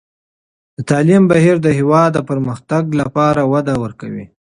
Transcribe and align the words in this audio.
د 0.77 0.79
تعلیم 0.89 1.23
بهیر 1.31 1.57
د 1.61 1.67
هېواد 1.77 2.09
د 2.13 2.19
پرمختګ 2.29 2.83
لپاره 3.01 3.41
وده 3.53 3.73
ورکوي. 3.83 4.25